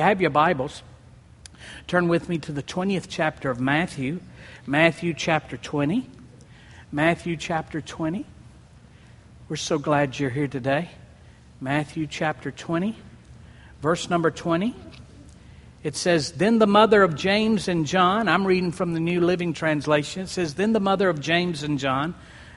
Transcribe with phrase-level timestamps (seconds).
[0.00, 0.82] You have your Bibles,
[1.86, 4.20] turn with me to the 20th chapter of Matthew,
[4.66, 6.08] Matthew chapter 20.
[6.90, 8.24] Matthew chapter 20.
[9.50, 10.88] We're so glad you're here today.
[11.60, 12.96] Matthew chapter 20,
[13.82, 14.74] verse number 20.
[15.82, 19.52] It says, Then the mother of James and John, I'm reading from the New Living
[19.52, 20.22] Translation.
[20.22, 22.14] It says, Then the mother of James and John,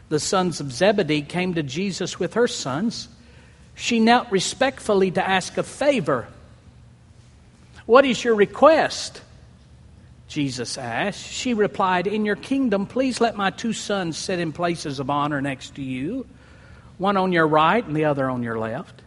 [0.07, 3.09] the sons of Zebedee, came to Jesus with her sons.
[3.75, 6.29] She knelt respectfully to ask a favor
[7.85, 9.21] what is your request?
[10.27, 11.27] Jesus asked.
[11.27, 15.41] She replied, In your kingdom, please let my two sons sit in places of honor
[15.41, 16.25] next to you,
[16.97, 19.01] one on your right and the other on your left.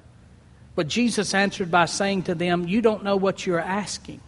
[0.75, 4.21] But Jesus answered by saying to them, You don't know what you're asking.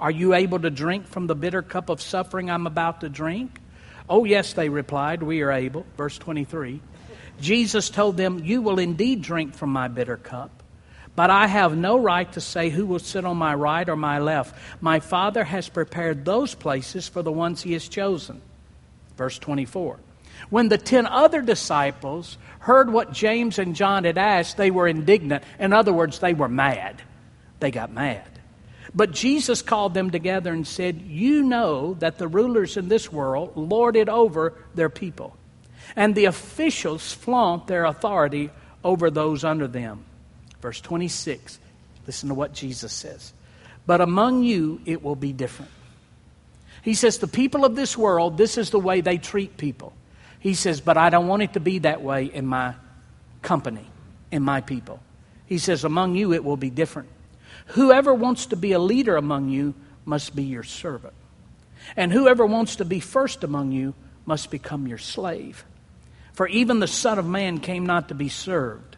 [0.00, 3.60] Are you able to drink from the bitter cup of suffering I'm about to drink?
[4.08, 5.86] Oh, yes, they replied, We are able.
[5.96, 6.80] Verse 23.
[7.40, 10.50] Jesus told them, You will indeed drink from my bitter cup.
[11.14, 14.18] But I have no right to say who will sit on my right or my
[14.18, 14.54] left.
[14.80, 18.40] My Father has prepared those places for the ones He has chosen.
[19.16, 19.98] Verse 24.
[20.48, 25.44] When the ten other disciples heard what James and John had asked, they were indignant.
[25.58, 27.02] In other words, they were mad.
[27.60, 28.28] They got mad.
[28.94, 33.52] But Jesus called them together and said, You know that the rulers in this world
[33.56, 35.36] lord it over their people,
[35.94, 38.50] and the officials flaunt their authority
[38.84, 40.04] over those under them.
[40.62, 41.58] Verse 26.
[42.06, 43.32] Listen to what Jesus says.
[43.84, 45.70] But among you, it will be different.
[46.82, 49.92] He says, The people of this world, this is the way they treat people.
[50.38, 52.74] He says, But I don't want it to be that way in my
[53.42, 53.84] company,
[54.30, 55.00] in my people.
[55.46, 57.08] He says, Among you, it will be different.
[57.66, 61.14] Whoever wants to be a leader among you must be your servant.
[61.96, 63.94] And whoever wants to be first among you
[64.26, 65.64] must become your slave.
[66.32, 68.91] For even the Son of Man came not to be served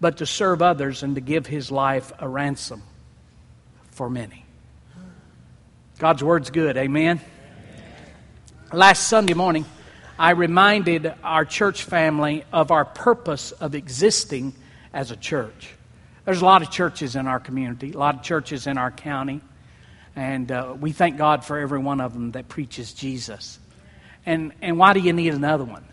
[0.00, 2.82] but to serve others and to give his life a ransom
[3.90, 4.44] for many.
[5.98, 6.76] God's word's good.
[6.76, 7.20] Amen.
[8.72, 9.64] Last Sunday morning,
[10.18, 14.54] I reminded our church family of our purpose of existing
[14.92, 15.70] as a church.
[16.24, 19.40] There's a lot of churches in our community, a lot of churches in our county,
[20.14, 23.58] and uh, we thank God for every one of them that preaches Jesus.
[24.26, 25.84] And, and why do you need another one?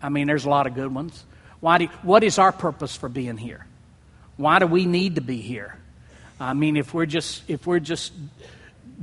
[0.00, 1.24] I mean, there's a lot of good ones.
[1.66, 3.66] Why do, what is our purpose for being here?
[4.36, 5.76] Why do we need to be here?
[6.38, 8.12] I mean, if we're just if we're just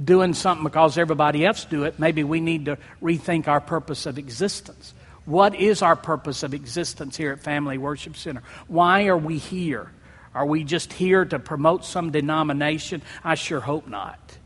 [0.01, 4.17] doing something because everybody else do it, maybe we need to rethink our purpose of
[4.17, 4.93] existence.
[5.25, 8.43] What is our purpose of existence here at Family Worship Center?
[8.69, 9.91] Why are we here?
[10.33, 13.01] Are we just here to promote some denomination?
[13.25, 14.37] I sure hope not.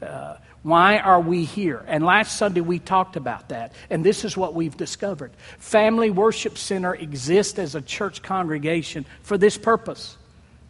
[0.00, 1.84] Uh, why are we here?
[1.86, 3.72] And last Sunday we talked about that.
[3.90, 9.38] And this is what we've discovered Family Worship Center exists as a church congregation for
[9.38, 10.16] this purpose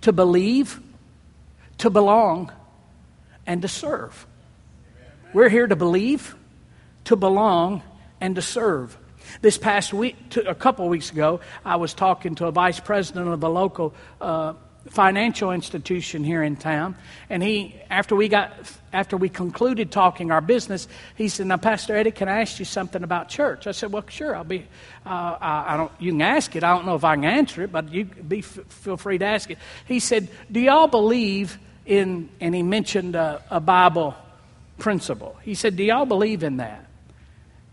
[0.03, 0.81] to believe,
[1.79, 2.53] to belong,
[3.47, 4.27] and to serve.
[5.33, 6.37] We're here to believe,
[7.05, 7.83] to belong,
[8.21, 8.97] and to serve.
[9.43, 10.17] This past week,
[10.47, 14.55] a couple weeks ago, I was talking to a vice president of a local uh,
[14.91, 16.97] financial institution here in town.
[17.31, 18.53] And he, after we got,
[18.93, 22.65] after we concluded talking our business, he said, "Now, Pastor Eddie, can I ask you
[22.65, 24.35] something about church?" I said, "Well, sure.
[24.35, 24.67] I'll be.
[25.05, 25.93] Uh, I, I, don't.
[25.99, 26.65] You can ask it.
[26.65, 29.51] I don't know if I can answer it, but you be feel free to ask
[29.51, 34.15] it." He said, "Do y'all believe in?" And he mentioned a, a Bible
[34.79, 35.37] principle.
[35.43, 36.85] He said, "Do y'all believe in that?"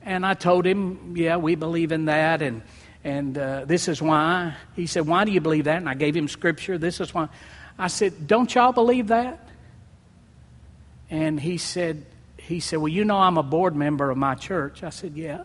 [0.01, 2.61] And I told him, "Yeah, we believe in that." And
[3.05, 4.55] and uh, this is why.
[4.75, 5.77] He said, Why do you believe that?
[5.77, 6.79] And I gave him scripture.
[6.79, 7.29] This is why.
[7.77, 9.47] I said, Don't y'all believe that?
[11.11, 12.03] And he said,
[12.37, 14.81] he said, Well, you know I'm a board member of my church.
[14.81, 15.43] I said, Yeah.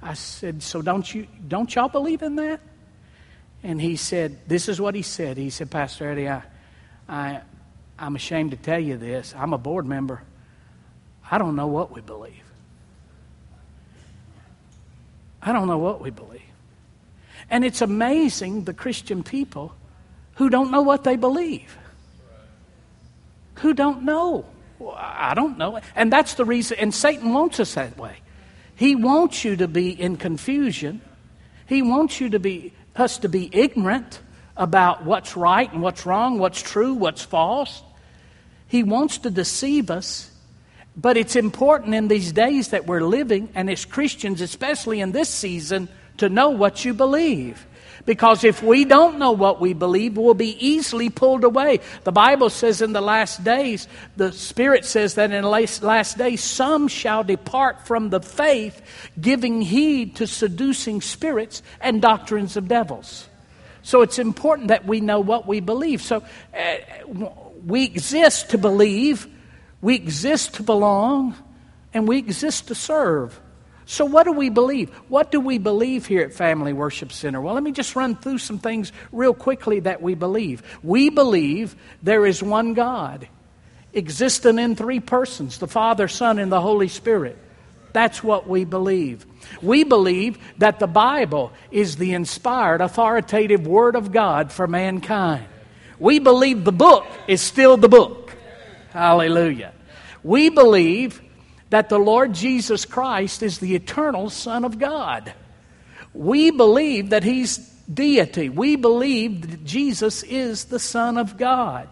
[0.00, 2.60] I said, So don't you don't y'all believe in that?
[3.62, 5.36] And he said, This is what he said.
[5.36, 6.42] He said, Pastor Eddie, I,
[7.06, 7.42] I
[7.98, 9.34] I'm ashamed to tell you this.
[9.36, 10.22] I'm a board member.
[11.30, 12.42] I don't know what we believe.
[15.42, 16.40] I don't know what we believe.
[17.50, 19.74] And it's amazing the Christian people
[20.34, 21.76] who don't know what they believe.
[23.56, 24.46] Who don't know.
[24.96, 25.80] I don't know.
[25.94, 28.16] And that's the reason, and Satan wants us that way.
[28.76, 31.02] He wants you to be in confusion.
[31.66, 34.20] He wants you to be us to be ignorant
[34.56, 37.82] about what's right and what's wrong, what's true, what's false.
[38.66, 40.30] He wants to deceive us,
[40.96, 45.28] but it's important in these days that we're living, and as Christians, especially in this
[45.28, 45.88] season,
[46.20, 47.66] to know what you believe.
[48.06, 51.80] Because if we don't know what we believe, we'll be easily pulled away.
[52.04, 55.48] The Bible says in the last days, the Spirit says that in the
[55.82, 58.80] last days, some shall depart from the faith,
[59.20, 63.28] giving heed to seducing spirits and doctrines of devils.
[63.82, 66.00] So it's important that we know what we believe.
[66.02, 66.22] So
[66.56, 67.26] uh,
[67.64, 69.26] we exist to believe,
[69.82, 71.36] we exist to belong,
[71.92, 73.38] and we exist to serve.
[73.90, 74.90] So, what do we believe?
[75.08, 77.40] What do we believe here at Family Worship Center?
[77.40, 80.62] Well, let me just run through some things real quickly that we believe.
[80.84, 83.26] We believe there is one God,
[83.92, 87.36] existing in three persons the Father, Son, and the Holy Spirit.
[87.92, 89.26] That's what we believe.
[89.60, 95.46] We believe that the Bible is the inspired, authoritative Word of God for mankind.
[95.98, 98.36] We believe the book is still the book.
[98.92, 99.72] Hallelujah.
[100.22, 101.20] We believe
[101.70, 105.32] that the Lord Jesus Christ is the eternal Son of God.
[106.12, 107.58] We believe that He's
[107.92, 108.48] deity.
[108.48, 111.88] We believe that Jesus is the Son of God.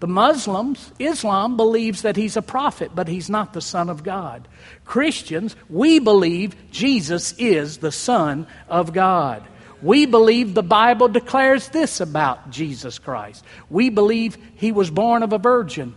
[0.00, 4.46] The Muslims, Islam believes that he's a prophet, but he's not the Son of God.
[4.84, 9.42] Christians, we believe Jesus is the Son of God.
[9.80, 13.44] We believe the Bible declares this about Jesus Christ.
[13.70, 15.94] We believe he was born of a virgin.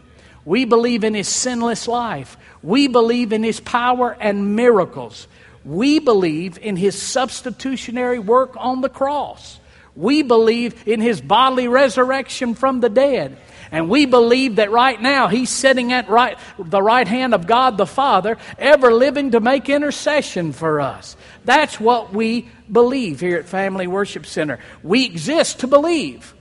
[0.48, 2.38] We believe in his sinless life.
[2.64, 5.28] We believe in his power and miracles.
[5.66, 9.60] We believe in his substitutionary work on the cross.
[9.94, 13.36] We believe in his bodily resurrection from the dead.
[13.74, 17.78] And we believe that right now he's sitting at right, the right hand of God
[17.78, 21.18] the Father, ever living to make intercession for us.
[21.44, 24.60] That's what we believe here at Family Worship Center.
[24.82, 26.34] We exist to believe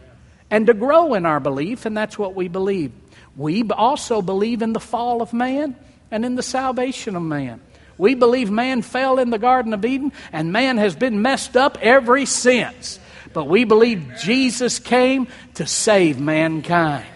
[0.49, 2.93] and to grow in our belief, and that's what we believe.
[3.37, 5.77] We also believe in the fall of man
[6.11, 7.61] and in the salvation of man.
[7.99, 11.79] We believe man fell in the Garden of Eden and man has been messed up
[11.81, 12.99] ever since.
[13.33, 17.07] But we believe Jesus came to save mankind.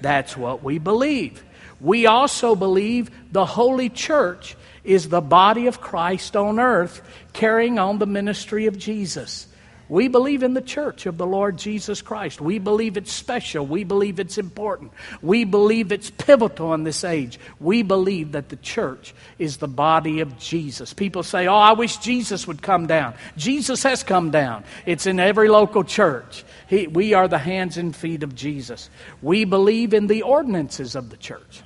[0.00, 1.42] That's what we believe.
[1.80, 7.02] We also believe the Holy Church is the body of Christ on earth
[7.32, 9.46] carrying on the ministry of Jesus.
[9.88, 12.40] We believe in the church of the Lord Jesus Christ.
[12.40, 13.64] We believe it's special.
[13.64, 14.92] We believe it's important.
[15.22, 17.38] We believe it's pivotal in this age.
[17.60, 20.92] We believe that the church is the body of Jesus.
[20.92, 23.14] People say, Oh, I wish Jesus would come down.
[23.36, 26.44] Jesus has come down, it's in every local church.
[26.68, 28.90] He, we are the hands and feet of Jesus.
[29.22, 31.62] We believe in the ordinances of the church.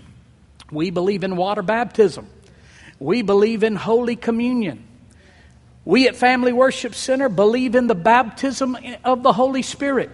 [0.70, 2.28] We believe in water baptism.
[2.98, 4.84] We believe in Holy Communion.
[5.84, 10.10] We at Family Worship Center believe in the baptism of the Holy Spirit.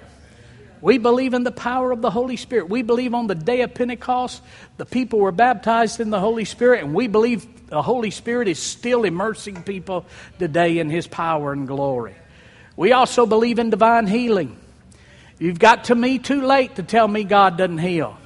[0.81, 2.69] We believe in the power of the Holy Spirit.
[2.69, 4.43] We believe on the day of Pentecost,
[4.77, 8.59] the people were baptized in the Holy Spirit, and we believe the Holy Spirit is
[8.59, 10.07] still immersing people
[10.39, 12.15] today in His power and glory.
[12.77, 14.57] We also believe in divine healing.
[15.39, 18.17] You've got to me too late to tell me God doesn't heal.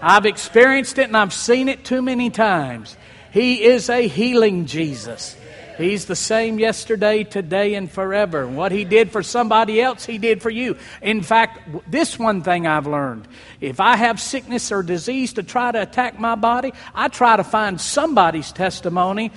[0.00, 2.96] I've experienced it and I've seen it too many times.
[3.32, 5.36] He is a healing Jesus.
[5.78, 8.46] He's the same yesterday, today, and forever.
[8.46, 10.76] What He did for somebody else, He did for you.
[11.00, 13.26] In fact, this one thing I've learned
[13.60, 17.44] if I have sickness or disease to try to attack my body, I try to
[17.44, 19.32] find somebody's testimony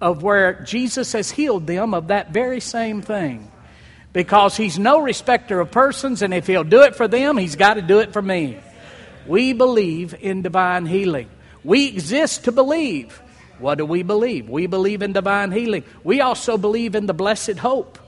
[0.00, 3.50] of where Jesus has healed them of that very same thing.
[4.12, 7.74] Because He's no respecter of persons, and if He'll do it for them, He's got
[7.74, 8.58] to do it for me.
[9.26, 11.28] We believe in divine healing.
[11.64, 13.20] We exist to believe.
[13.58, 14.48] What do we believe?
[14.48, 15.84] We believe in divine healing.
[16.04, 17.98] We also believe in the blessed hope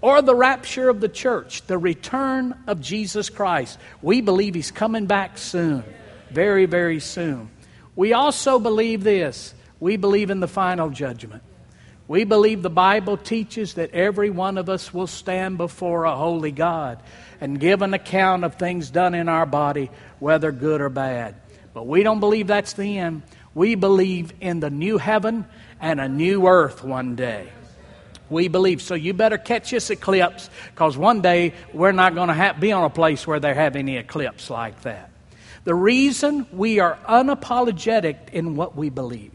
[0.00, 3.78] or the rapture of the church, the return of Jesus Christ.
[4.02, 5.82] We believe he's coming back soon,
[6.30, 7.50] very, very soon.
[7.96, 11.42] We also believe this we believe in the final judgment.
[12.06, 16.52] We believe the Bible teaches that every one of us will stand before a holy
[16.52, 17.02] God
[17.40, 21.34] and give an account of things done in our body, whether good or bad.
[21.72, 23.22] But we don't believe that's the end.
[23.54, 25.46] We believe in the new heaven
[25.80, 27.48] and a new earth one day.
[28.30, 28.82] We believe.
[28.82, 32.84] So you better catch this eclipse because one day we're not going to be on
[32.84, 35.10] a place where they have any eclipse like that.
[35.64, 39.34] The reason we are unapologetic in what we believe,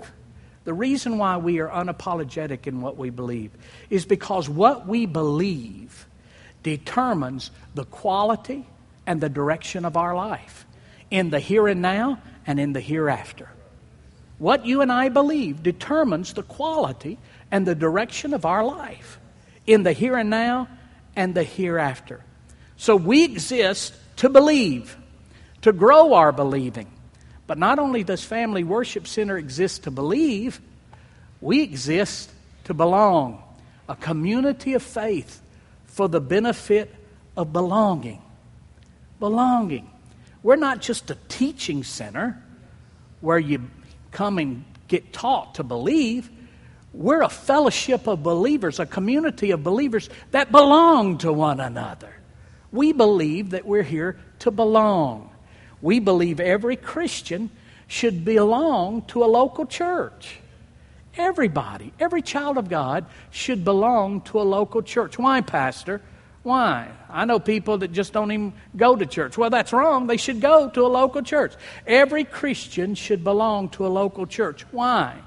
[0.63, 3.51] the reason why we are unapologetic in what we believe
[3.89, 6.07] is because what we believe
[6.61, 8.67] determines the quality
[9.07, 10.67] and the direction of our life
[11.09, 13.49] in the here and now and in the hereafter.
[14.39, 17.19] What you and I believe determines the quality
[17.51, 19.19] and the direction of our life
[19.67, 20.67] in the here and now
[21.15, 22.21] and the hereafter.
[22.77, 24.97] So we exist to believe,
[25.61, 26.87] to grow our believing.
[27.45, 30.61] But not only does Family Worship Center exist to believe,
[31.41, 32.31] we exist
[32.65, 33.43] to belong.
[33.89, 35.41] A community of faith
[35.85, 36.95] for the benefit
[37.35, 38.21] of belonging.
[39.19, 39.89] Belonging.
[40.43, 42.41] We're not just a teaching center
[43.19, 43.69] where you
[44.11, 46.29] come and get taught to believe.
[46.93, 52.13] We're a fellowship of believers, a community of believers that belong to one another.
[52.71, 55.29] We believe that we're here to belong.
[55.81, 57.49] We believe every Christian
[57.87, 60.39] should belong to a local church.
[61.17, 65.17] Everybody, every child of God should belong to a local church.
[65.17, 66.01] Why, Pastor?
[66.43, 66.89] Why?
[67.09, 69.37] I know people that just don't even go to church.
[69.37, 70.07] Well, that's wrong.
[70.07, 71.53] They should go to a local church.
[71.85, 74.65] Every Christian should belong to a local church.
[74.71, 75.17] Why?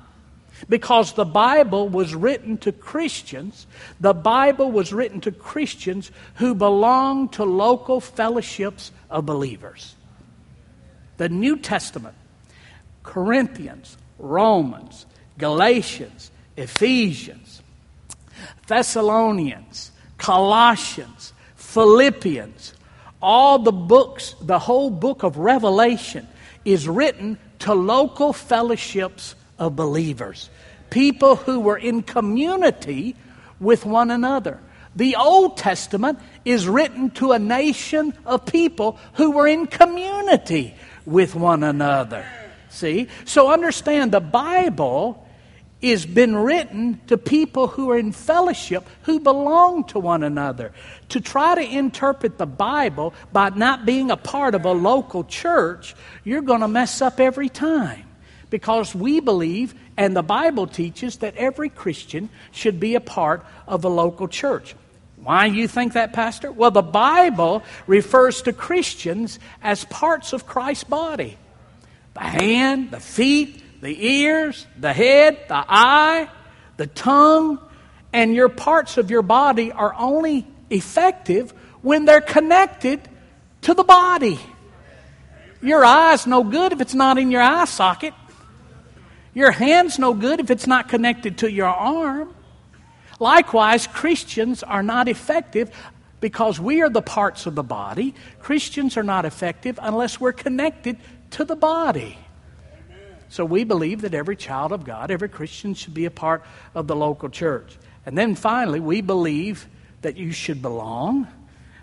[0.69, 3.67] Because the Bible was written to Christians.
[4.01, 9.95] The Bible was written to Christians who belong to local fellowships of believers.
[11.19, 12.15] The New Testament,
[13.03, 17.63] Corinthians, Romans, Galatians, Ephesians,
[18.67, 19.92] Thessalonians,
[20.23, 22.75] Colossians, Philippians,
[23.21, 26.29] all the books, the whole book of Revelation
[26.65, 30.49] is written to local fellowships of believers,
[30.91, 33.17] people who were in community
[33.59, 34.61] with one another.
[34.95, 41.35] The Old Testament is written to a nation of people who were in community with
[41.35, 42.25] one another.
[42.69, 43.09] See?
[43.25, 45.22] So understand the Bible
[45.83, 50.73] is been written to people who are in fellowship, who belong to one another.
[51.11, 55.97] To try to interpret the Bible by not being a part of a local church,
[56.23, 58.05] you're going to mess up every time.
[58.49, 63.85] Because we believe, and the Bible teaches, that every Christian should be a part of
[63.85, 64.77] a local church.
[65.17, 66.53] Why do you think that, Pastor?
[66.53, 71.39] Well, the Bible refers to Christians as parts of Christ's body
[72.15, 76.31] the hand, the feet, the ears, the head, the eye,
[76.77, 77.59] the tongue,
[78.13, 81.51] and your parts of your body are only effective
[81.83, 83.01] when they're connected
[83.63, 84.39] to the body.
[85.61, 88.15] Your eye's no good if it's not in your eye socket.
[89.35, 92.33] Your hand's no good if it's not connected to your arm.
[93.19, 95.75] Likewise, Christians are not effective
[96.21, 98.15] because we are the parts of the body.
[98.39, 100.99] Christians are not effective unless we're connected
[101.33, 102.17] to the body.
[103.33, 106.87] So we believe that every child of God, every Christian should be a part of
[106.87, 107.79] the local church.
[108.05, 109.67] And then finally, we believe
[110.03, 111.27] that you should belong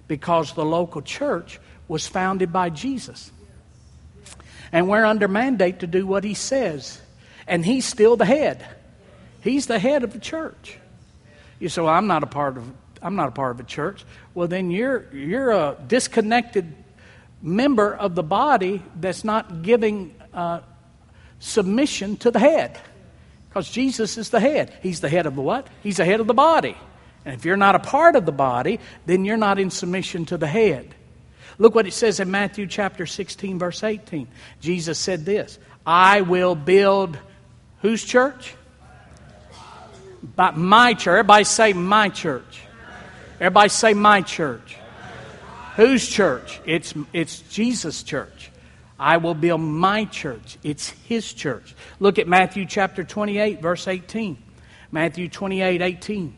[0.07, 3.31] because the local church was founded by Jesus.
[4.71, 7.01] And we're under mandate to do what he says.
[7.47, 8.63] And he's still the head.
[9.41, 10.77] He's the head of the church.
[11.59, 14.05] You say, well, I'm not a part of I'm not a part of a church.
[14.35, 16.75] Well, then you're you're a disconnected
[17.41, 20.59] member of the body that's not giving uh,
[21.39, 22.79] submission to the head.
[23.49, 24.73] Because Jesus is the head.
[24.81, 25.67] He's the head of the what?
[25.81, 26.77] He's the head of the body.
[27.25, 30.37] And if you're not a part of the body, then you're not in submission to
[30.37, 30.93] the head.
[31.57, 34.27] Look what it says in Matthew chapter 16, verse 18.
[34.61, 37.17] Jesus said this I will build
[37.81, 38.55] whose church?
[40.35, 41.07] By my church.
[41.07, 42.61] Everybody say my church.
[43.35, 44.77] Everybody say my church.
[45.75, 46.59] Whose church?
[46.65, 48.48] It's, it's Jesus' church.
[48.99, 50.57] I will build my church.
[50.61, 51.73] It's his church.
[51.99, 54.37] Look at Matthew chapter 28, verse 18.
[54.91, 56.35] Matthew 28, 18.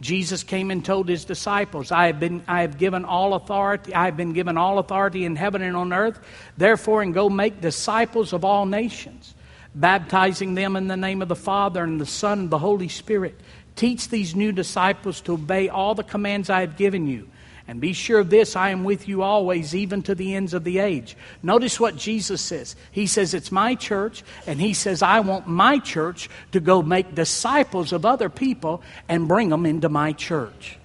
[0.00, 4.06] Jesus came and told his disciples, I have, been, I have given all authority, I
[4.06, 6.20] have been given all authority in heaven and on earth.
[6.56, 9.34] Therefore, and go make disciples of all nations,
[9.74, 13.38] baptizing them in the name of the Father and the Son and the Holy Spirit.
[13.74, 17.28] Teach these new disciples to obey all the commands I have given you.
[17.68, 20.64] And be sure of this I am with you always, even to the ends of
[20.64, 21.14] the age.
[21.42, 22.74] Notice what Jesus says.
[22.90, 27.14] He says, It's my church, and He says, I want my church to go make
[27.14, 30.78] disciples of other people and bring them into my church.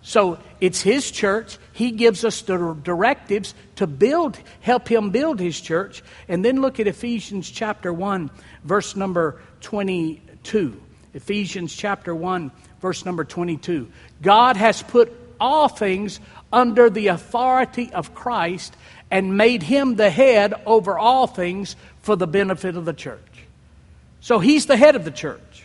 [0.00, 1.58] So it's His church.
[1.74, 6.02] He gives us the directives to build, help Him build His church.
[6.26, 8.30] And then look at Ephesians chapter 1,
[8.64, 10.80] verse number 22.
[11.12, 12.50] Ephesians chapter 1,
[12.80, 13.90] verse number 22.
[14.22, 16.20] God has put all things
[16.52, 18.76] under the authority of Christ
[19.10, 23.20] and made him the head over all things for the benefit of the church.
[24.20, 25.64] So he's the head of the church.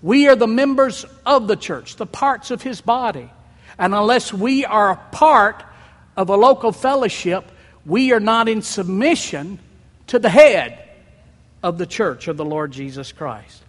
[0.00, 3.30] We are the members of the church, the parts of his body.
[3.78, 5.64] And unless we are a part
[6.16, 7.44] of a local fellowship,
[7.86, 9.58] we are not in submission
[10.08, 10.78] to the head
[11.62, 13.62] of the church of the Lord Jesus Christ.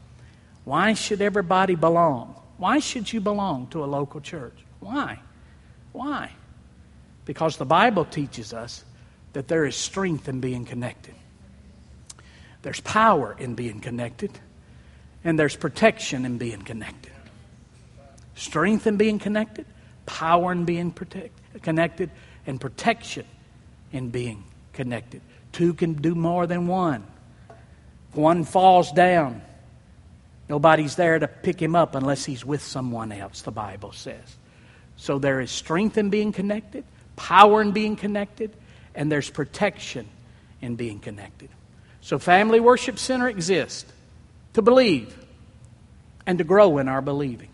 [0.66, 2.36] Why should everybody belong?
[2.58, 4.56] Why should you belong to a local church?
[4.80, 5.20] Why?
[5.94, 6.32] Why?
[7.26, 8.84] Because the Bible teaches us
[9.32, 11.16] that there is strength in being connected.
[12.62, 14.32] There's power in being connected,
[15.24, 17.12] and there's protection in being connected.
[18.36, 19.66] Strength in being connected,
[20.06, 22.10] power in being protect, connected,
[22.46, 23.26] and protection
[23.92, 25.22] in being connected.
[25.52, 27.06] Two can do more than one.
[28.10, 29.42] If One falls down.
[30.50, 34.38] Nobody's there to pick him up unless he's with someone else, the Bible says.
[35.04, 36.86] So there is strength in being connected,
[37.18, 38.56] power in being connected,
[38.96, 40.08] and there's protection
[40.62, 41.50] in being connected.
[42.00, 43.92] So, Family Worship Center exists
[44.54, 45.14] to believe
[46.26, 47.50] and to grow in our believing.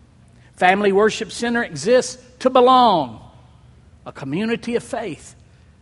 [0.58, 3.20] Family Worship Center exists to belong,
[4.06, 5.34] a community of faith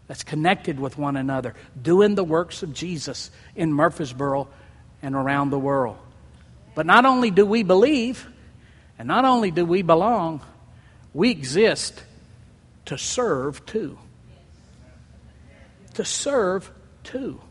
[0.08, 4.48] that's connected with one another, doing the works of Jesus in Murfreesboro
[5.02, 5.98] and around the world.
[6.76, 8.26] But not only do we believe,
[8.98, 10.40] and not only do we belong,
[11.18, 12.04] we exist
[12.86, 13.98] to serve too.
[15.96, 16.72] To serve
[17.04, 17.42] too.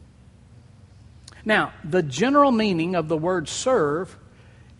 [1.45, 4.17] Now, the general meaning of the word serve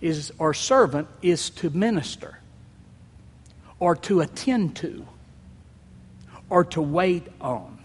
[0.01, 2.39] is or servant is to minister
[3.81, 5.05] or to attend to
[6.49, 7.81] or to wait on.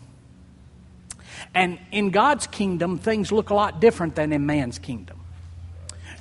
[1.55, 5.19] And in God's kingdom, things look a lot different than in man's kingdom.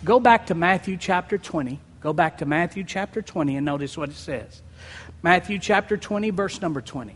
[0.06, 1.78] Go back to Matthew chapter 20.
[2.00, 4.62] Go back to Matthew chapter 20 and notice what it says.
[5.22, 7.14] Matthew chapter 20, verse number 20.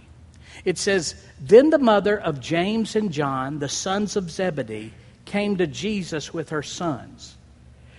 [0.64, 4.92] It says, Then the mother of James and John, the sons of Zebedee,
[5.25, 7.37] came to Jesus with her sons.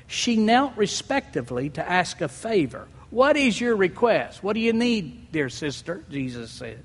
[0.08, 2.88] She knelt respectively to ask a favor.
[3.10, 4.44] What is your request?
[4.44, 6.04] What do you need, dear sister?
[6.10, 6.84] Jesus said.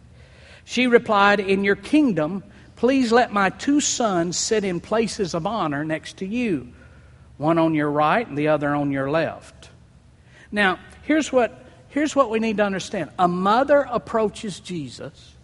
[0.65, 2.43] She replied, In your kingdom,
[2.77, 6.69] please let my two sons sit in places of honor next to you,
[7.37, 9.71] one on your right and the other on your left.
[10.53, 15.35] Now, here's what, here's what we need to understand a mother approaches Jesus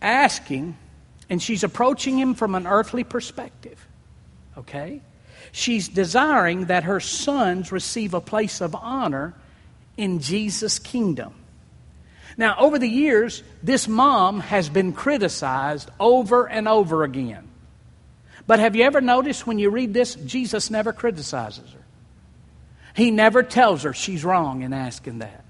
[0.00, 0.76] asking,
[1.28, 3.84] and she's approaching him from an earthly perspective.
[4.56, 5.00] Okay?
[5.52, 9.34] She's desiring that her sons receive a place of honor
[9.96, 11.34] in Jesus' kingdom.
[12.36, 17.48] Now, over the years, this mom has been criticized over and over again.
[18.46, 21.84] But have you ever noticed when you read this, Jesus never criticizes her?
[22.94, 25.44] He never tells her she's wrong in asking that.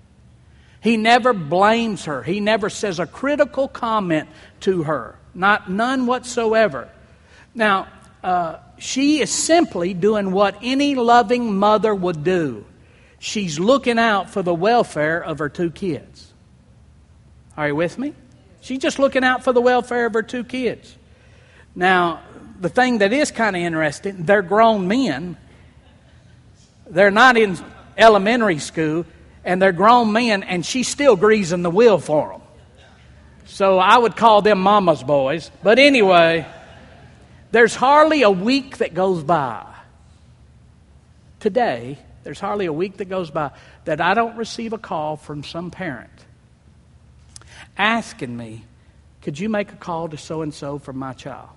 [0.81, 2.23] He never blames her.
[2.23, 4.29] He never says a critical comment
[4.61, 5.19] to her.
[5.35, 6.89] Not none whatsoever.
[7.55, 7.89] Now,
[8.23, 12.65] uh, she is simply doing what any loving mother would do.
[13.19, 16.33] She's looking out for the welfare of her two kids.
[17.57, 18.15] Are you with me?
[18.61, 20.97] She's just looking out for the welfare of her two kids.
[21.75, 22.23] Now,
[22.61, 25.37] the thing that is kind of interesting, they're grown men.
[26.91, 27.59] They're not in
[27.97, 29.05] elementary school,
[29.45, 32.43] and they're grown men, and she's still greasing the wheel for them.
[33.47, 35.51] So I would call them mama's boys.
[35.63, 36.47] But anyway,
[37.51, 39.65] there's hardly a week that goes by.
[41.41, 43.53] Today, there's hardly a week that goes by
[43.85, 46.11] that I don't receive a call from some parent
[47.79, 48.65] asking me,
[49.23, 51.49] Could you make a call to so and so for my child?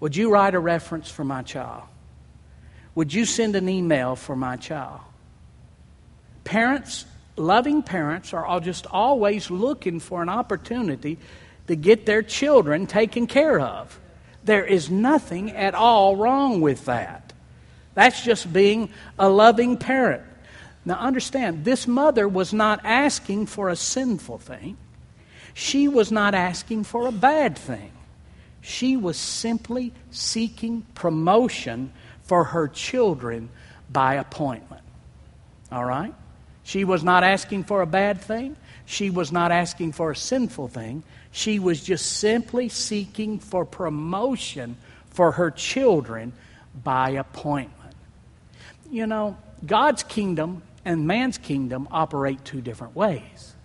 [0.00, 1.84] Would you write a reference for my child?
[2.94, 5.00] Would you send an email for my child?
[6.44, 7.04] Parents,
[7.36, 11.18] loving parents, are just always looking for an opportunity
[11.68, 13.98] to get their children taken care of.
[14.42, 17.32] There is nothing at all wrong with that.
[17.94, 20.24] That's just being a loving parent.
[20.84, 24.76] Now, understand, this mother was not asking for a sinful thing,
[25.54, 27.92] she was not asking for a bad thing.
[28.62, 31.92] She was simply seeking promotion
[32.30, 33.48] for her children
[33.92, 34.82] by appointment.
[35.72, 36.14] All right?
[36.62, 38.54] She was not asking for a bad thing.
[38.86, 41.02] She was not asking for a sinful thing.
[41.32, 44.76] She was just simply seeking for promotion
[45.08, 46.32] for her children
[46.84, 47.96] by appointment.
[48.92, 53.56] You know, God's kingdom and man's kingdom operate two different ways.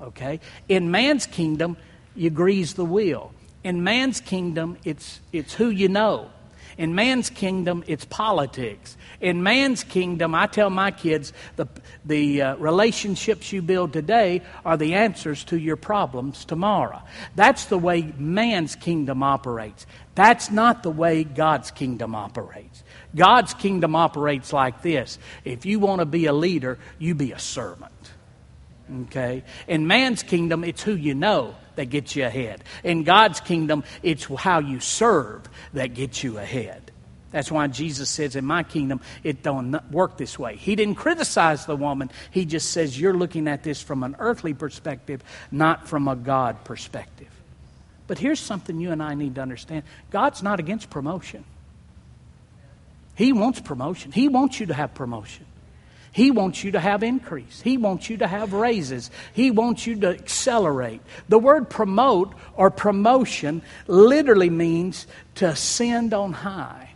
[0.00, 0.40] Okay?
[0.66, 1.76] In man's kingdom,
[2.16, 3.34] you grease the wheel.
[3.62, 6.30] In man's kingdom, it's, it's who you know.
[6.76, 8.96] In man's kingdom, it's politics.
[9.20, 11.66] In man's kingdom, I tell my kids the,
[12.04, 17.02] the uh, relationships you build today are the answers to your problems tomorrow.
[17.36, 19.86] That's the way man's kingdom operates.
[20.14, 22.82] That's not the way God's kingdom operates.
[23.14, 27.38] God's kingdom operates like this if you want to be a leader, you be a
[27.38, 27.92] servant.
[29.04, 29.44] Okay?
[29.66, 32.62] In man's kingdom, it's who you know that gets you ahead.
[32.82, 36.90] In God's kingdom, it's how you serve that gets you ahead.
[37.34, 40.54] That's why Jesus says, In my kingdom, it don't work this way.
[40.54, 42.10] He didn't criticize the woman.
[42.30, 46.62] He just says, You're looking at this from an earthly perspective, not from a God
[46.64, 47.28] perspective.
[48.06, 51.44] But here's something you and I need to understand God's not against promotion.
[53.16, 54.12] He wants promotion.
[54.12, 55.46] He wants you to have promotion.
[56.14, 57.60] He wants you to have increase.
[57.60, 59.10] He wants you to have raises.
[59.32, 61.00] He wants you to accelerate.
[61.28, 66.90] The word promote or promotion literally means to ascend on high,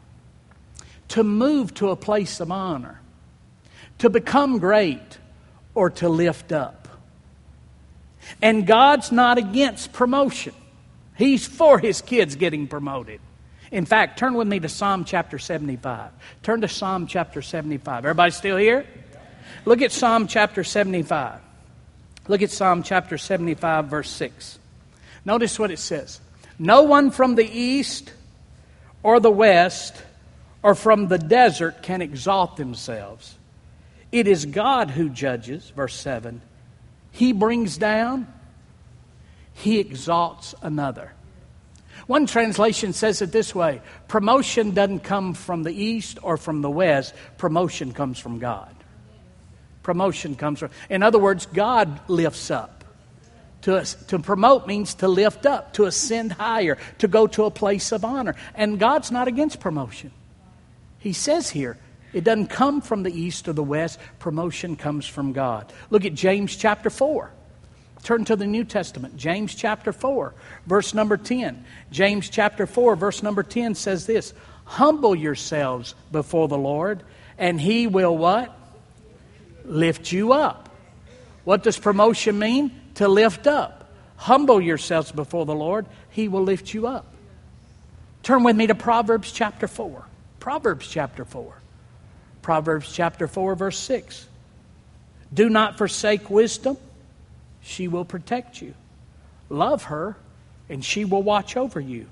[1.08, 3.00] to move to a place of honor,
[3.98, 5.18] to become great,
[5.74, 6.86] or to lift up.
[8.40, 10.54] And God's not against promotion,
[11.16, 13.18] He's for His kids getting promoted.
[13.72, 16.12] In fact, turn with me to Psalm chapter 75.
[16.44, 18.04] Turn to Psalm chapter 75.
[18.04, 18.86] Everybody still here?
[19.64, 21.40] Look at Psalm chapter 75.
[22.28, 24.58] Look at Psalm chapter 75, verse 6.
[25.24, 26.20] Notice what it says
[26.58, 28.12] No one from the east
[29.02, 29.94] or the west
[30.62, 33.36] or from the desert can exalt themselves.
[34.10, 36.40] It is God who judges, verse 7.
[37.12, 38.26] He brings down,
[39.54, 41.12] he exalts another.
[42.06, 46.70] One translation says it this way promotion doesn't come from the east or from the
[46.70, 48.77] west, promotion comes from God
[49.88, 50.68] promotion comes from.
[50.90, 52.84] In other words, God lifts up.
[53.62, 57.90] To, to promote means to lift up, to ascend higher, to go to a place
[57.90, 58.34] of honor.
[58.54, 60.10] And God's not against promotion.
[60.98, 61.78] He says here,
[62.12, 65.72] it doesn't come from the east or the west, promotion comes from God.
[65.88, 67.30] Look at James chapter 4.
[68.02, 69.16] Turn to the New Testament.
[69.16, 70.34] James chapter 4,
[70.66, 71.64] verse number 10.
[71.90, 77.02] James chapter 4, verse number 10 says this Humble yourselves before the Lord,
[77.38, 78.54] and he will what?
[79.68, 80.68] Lift you up.
[81.44, 82.72] What does promotion mean?
[82.96, 83.90] To lift up.
[84.16, 87.06] Humble yourselves before the Lord, He will lift you up.
[88.22, 90.04] Turn with me to Proverbs chapter 4.
[90.40, 91.54] Proverbs chapter 4.
[92.42, 94.26] Proverbs chapter 4, verse 6.
[95.32, 96.76] Do not forsake wisdom,
[97.60, 98.74] she will protect you.
[99.50, 100.16] Love her,
[100.68, 102.06] and she will watch over you.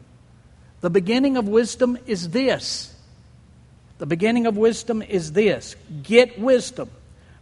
[0.81, 2.95] The beginning of wisdom is this.
[3.99, 6.91] The beginning of wisdom is this get wisdom.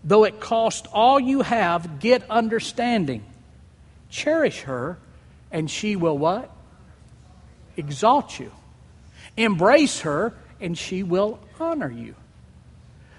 [0.05, 3.25] Though it cost all you have, get understanding.
[4.11, 4.99] Cherish her,
[5.51, 6.51] and she will what?
[7.77, 8.53] Exalt you.
[9.37, 12.15] Embrace her, and she will honor you.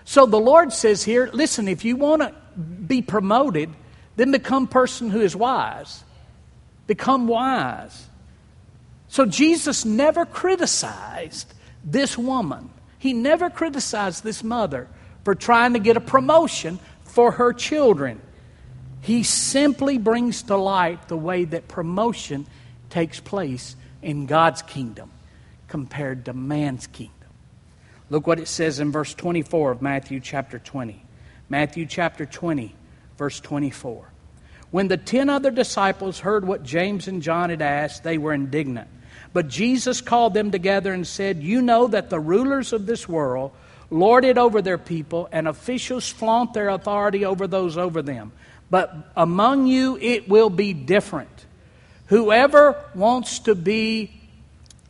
[0.06, 3.74] So the Lord says here listen, if you want to be promoted,
[4.15, 6.04] then become person who is wise.
[6.86, 8.08] Become wise.
[9.08, 11.52] So Jesus never criticized
[11.84, 12.69] this woman.
[13.00, 14.88] He never criticized this mother
[15.25, 18.21] for trying to get a promotion for her children.
[19.01, 22.45] He simply brings to light the way that promotion
[22.89, 25.11] takes place in God's kingdom
[25.67, 27.11] compared to man's kingdom.
[28.09, 31.03] Look what it says in verse 24 of Matthew chapter 20.
[31.49, 32.75] Matthew chapter 20,
[33.17, 34.11] verse 24.
[34.69, 38.89] When the ten other disciples heard what James and John had asked, they were indignant.
[39.33, 43.51] But Jesus called them together and said, You know that the rulers of this world
[43.89, 48.32] lord it over their people, and officials flaunt their authority over those over them.
[48.69, 51.45] But among you it will be different.
[52.08, 54.12] Whoever wants to be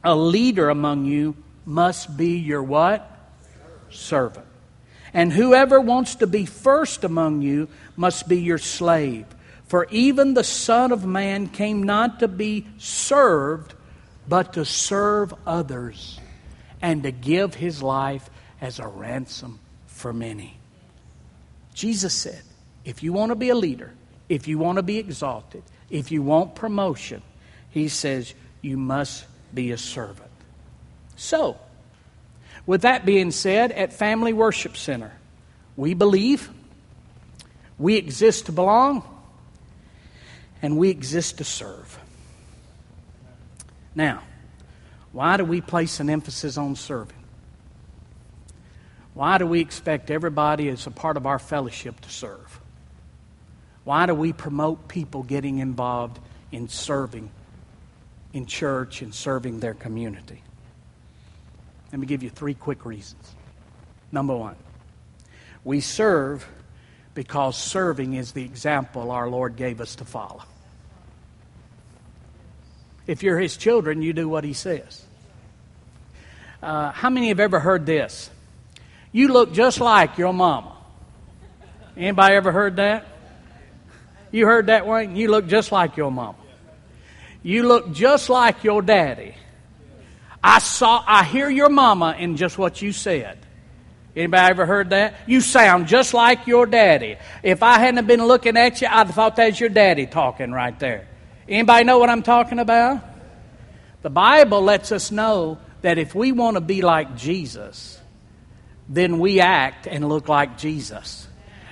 [0.04, 3.10] a leader among you must be your what?
[3.90, 4.46] Servant.
[5.14, 9.26] And whoever wants to be first among you must be your slave.
[9.68, 13.74] For even the Son of Man came not to be served,
[14.28, 16.20] but to serve others
[16.82, 18.30] and to give his life
[18.62, 20.58] as a ransom for many.
[21.74, 22.42] Jesus said,
[22.84, 23.94] if you want to be a leader,
[24.30, 27.22] if you want to be exalted, if you want promotion,
[27.70, 30.32] he says you must be a servant.
[31.16, 31.58] So,
[32.66, 35.12] with that being said, at Family Worship Center,
[35.78, 36.50] we believe,
[37.78, 39.04] we exist to belong,
[40.62, 42.00] and we exist to serve.
[43.94, 44.24] Now,
[45.12, 47.15] why do we place an emphasis on serving?
[49.16, 52.60] Why do we expect everybody as a part of our fellowship to serve?
[53.86, 56.20] Why do we promote people getting involved
[56.52, 57.32] in serving
[58.34, 60.44] in church and serving their community?
[61.92, 63.34] Let me give you three quick reasons.
[64.12, 64.58] Number one,
[65.64, 66.46] we serve
[67.14, 70.44] because serving is the example our Lord gave us to follow.
[73.08, 75.06] If you're His children, you do what He says.
[76.62, 78.30] Uh, how many have ever heard this?
[79.16, 80.76] You look just like your mama.
[81.96, 83.08] Anybody ever heard that?
[84.30, 85.16] You heard that, Wayne?
[85.16, 86.38] You look just like your mama.
[87.42, 89.34] You look just like your daddy.
[90.44, 93.38] I saw, I hear your mama in just what you said.
[94.18, 95.16] Anybody ever heard that?
[95.28, 97.16] You sound just like your daddy.
[97.42, 100.78] If I hadn't been looking at you, I'd have thought that's your daddy talking right
[100.78, 101.08] there.
[101.48, 103.02] Anybody know what I'm talking about?
[104.02, 107.95] The Bible lets us know that if we want to be like Jesus,
[108.88, 111.28] then we act and look like Jesus.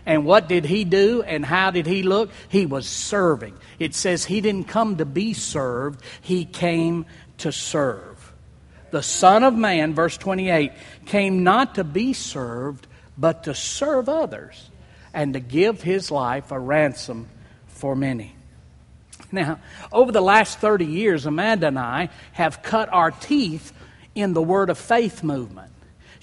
[0.06, 2.32] And what did he do and how did he look?
[2.50, 3.56] He was serving.
[3.80, 7.06] It says he didn't come to be served, he came
[7.40, 8.34] to serve.
[8.92, 10.72] The Son of Man, verse 28,
[11.06, 12.86] came not to be served,
[13.18, 14.70] but to serve others
[15.14, 17.28] and to give his life a ransom
[17.68, 18.36] for many.
[19.32, 19.60] Now,
[19.92, 23.74] over the last 30 years, Amanda and I have cut our teeth
[24.14, 25.73] in the Word of Faith movement.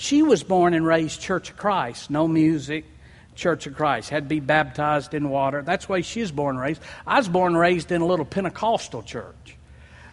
[0.01, 2.87] She was born and raised Church of Christ, no music,
[3.35, 5.61] Church of Christ, had to be baptized in water.
[5.61, 6.81] That's the way she was born and raised.
[7.07, 9.57] I was born and raised in a little Pentecostal church.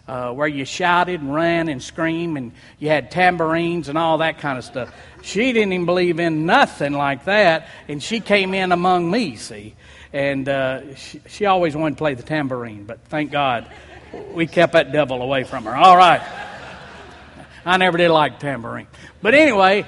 [0.06, 4.38] Uh, where you shouted and ran and screamed and you had tambourines and all that
[4.38, 4.90] kind of stuff.
[5.22, 9.74] She didn't even believe in nothing like that, and she came in among me, see.
[10.12, 13.66] And uh, she, she always wanted to play the tambourine, but thank God
[14.32, 15.74] we kept that devil away from her.
[15.74, 16.22] All right.
[17.64, 18.86] I never did like tambourine.
[19.22, 19.86] But anyway,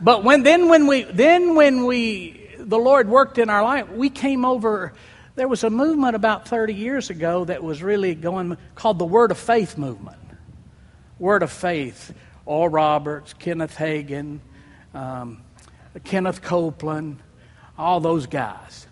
[0.00, 4.10] but when then when we then when we the Lord worked in our life, we
[4.10, 4.92] came over
[5.36, 9.30] there was a movement about 30 years ago that was really going called the Word
[9.30, 10.18] of Faith movement.
[11.18, 12.12] Word of Faith.
[12.48, 14.40] Oral Roberts, Kenneth Hagin,
[14.94, 15.42] um,
[16.02, 17.18] Kenneth Copeland,
[17.76, 18.86] all those guys.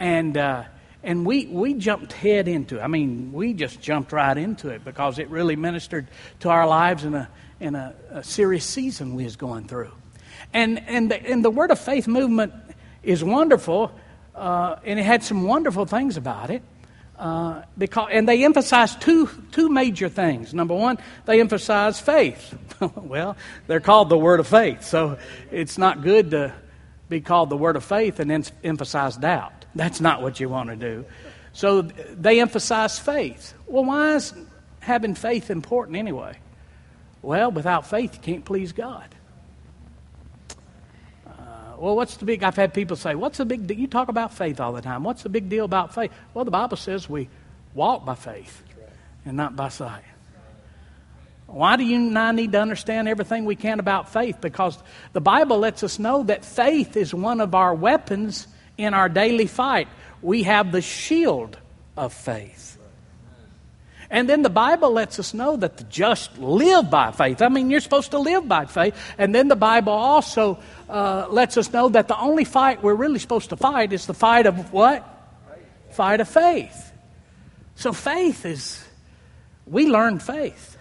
[0.00, 0.64] And, uh,
[1.02, 2.80] and we, we jumped head into it.
[2.80, 6.08] I mean, we just jumped right into it because it really ministered
[6.40, 7.28] to our lives in a,
[7.64, 9.90] in a, a serious season we was going through.
[10.52, 12.52] And, and, the, and the Word of Faith movement
[13.02, 13.90] is wonderful
[14.34, 16.62] uh, and it had some wonderful things about it.
[17.18, 20.52] Uh, because, and they emphasized two, two major things.
[20.52, 22.54] Number one, they emphasized faith.
[22.96, 25.16] well, they're called the Word of Faith, so
[25.50, 26.52] it's not good to
[27.08, 29.64] be called the Word of Faith and then emphasize doubt.
[29.74, 31.06] That's not what you want to do.
[31.52, 33.54] So they emphasize faith.
[33.66, 34.34] Well, why is
[34.80, 36.36] having faith important anyway?
[37.24, 39.14] Well, without faith, you can't please God
[41.74, 42.42] uh, well, what's the big?
[42.42, 43.70] I've had people say, what's the big?
[43.76, 45.04] You talk about faith all the time.
[45.04, 46.12] What's the big deal about faith?
[46.32, 47.28] Well, the Bible says we
[47.74, 48.62] walk by faith
[49.24, 50.04] and not by sight.
[51.46, 54.40] Why do you and I need to understand everything we can about faith?
[54.40, 54.78] Because
[55.12, 59.46] the Bible lets us know that faith is one of our weapons in our daily
[59.46, 59.88] fight.
[60.22, 61.58] We have the shield
[61.96, 62.78] of faith.
[64.10, 67.42] And then the Bible lets us know that the just live by faith.
[67.42, 68.94] I mean, you're supposed to live by faith.
[69.18, 73.18] And then the Bible also uh, lets us know that the only fight we're really
[73.18, 75.02] supposed to fight is the fight of what?
[75.48, 75.96] Faith.
[75.96, 76.92] Fight of faith.
[77.76, 78.84] So faith is,
[79.66, 80.76] we learn faith.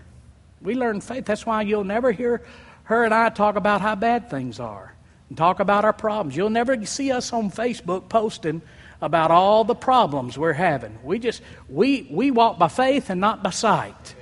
[0.62, 1.26] We learn faith.
[1.26, 2.42] That's why you'll never hear
[2.84, 4.94] her and I talk about how bad things are
[5.30, 6.36] and talk about our problems.
[6.36, 8.62] You'll never see us on Facebook posting
[9.04, 10.98] about all the problems we're having.
[11.04, 14.16] We just we we walk by faith and not by sight,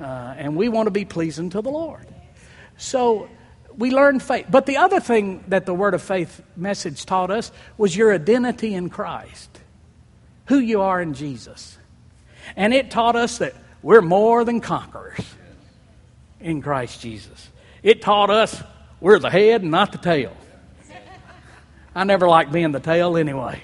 [0.00, 2.06] uh, and we want to be pleasing to the Lord.
[2.78, 3.28] So
[3.76, 4.46] we learn faith.
[4.48, 8.72] But the other thing that the Word of Faith message taught us was your identity
[8.72, 9.60] in Christ,
[10.46, 11.76] who you are in Jesus,
[12.56, 15.20] and it taught us that we're more than conquerors
[16.40, 17.50] in Christ Jesus.
[17.82, 18.62] It taught us
[19.00, 20.34] we're the head and not the tail.
[21.94, 23.60] I never liked being the tail anyway.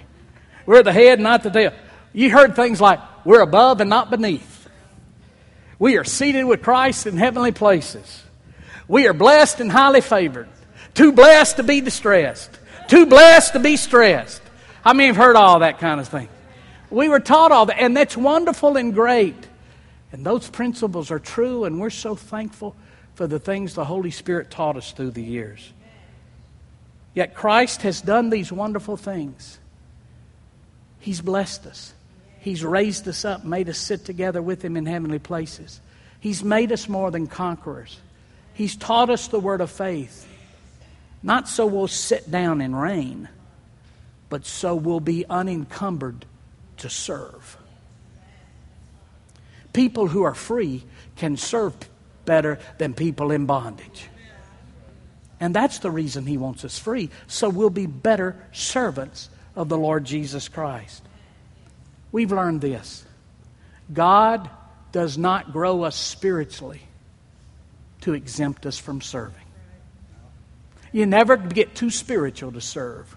[0.66, 1.72] We're the head, not the tail.
[2.12, 4.68] You heard things like, we're above and not beneath.
[5.78, 8.22] We are seated with Christ in heavenly places.
[8.86, 10.48] We are blessed and highly favored.
[10.94, 12.58] Too blessed to be distressed.
[12.88, 14.42] Too blessed to be stressed.
[14.82, 16.28] How many have heard all that kind of thing?
[16.90, 19.48] We were taught all that, and that's wonderful and great.
[20.12, 22.76] And those principles are true, and we're so thankful
[23.14, 25.72] for the things the Holy Spirit taught us through the years.
[27.14, 29.58] Yet Christ has done these wonderful things.
[31.04, 31.92] He's blessed us.
[32.40, 35.82] He's raised us up, made us sit together with Him in heavenly places.
[36.18, 37.98] He's made us more than conquerors.
[38.54, 40.26] He's taught us the word of faith.
[41.22, 43.28] Not so we'll sit down and reign,
[44.30, 46.24] but so we'll be unencumbered
[46.78, 47.58] to serve.
[49.74, 50.84] People who are free
[51.16, 51.74] can serve
[52.24, 54.08] better than people in bondage.
[55.38, 59.78] And that's the reason he wants us free, so we'll be better servants of the
[59.78, 61.02] Lord Jesus Christ.
[62.12, 63.04] We've learned this
[63.92, 64.48] God
[64.92, 66.82] does not grow us spiritually
[68.02, 69.40] to exempt us from serving.
[70.92, 73.16] You never get too spiritual to serve.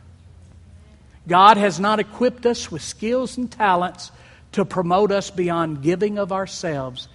[1.27, 4.11] God has not equipped us with skills and talents
[4.53, 7.07] to promote us beyond giving of ourselves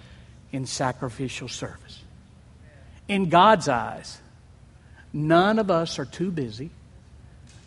[0.51, 2.01] in sacrificial service.
[3.07, 4.19] In God's eyes,
[5.11, 6.69] none of us are too busy